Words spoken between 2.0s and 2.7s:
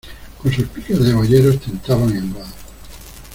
el vado.